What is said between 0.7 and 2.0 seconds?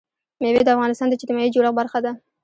افغانستان د اجتماعي جوړښت برخه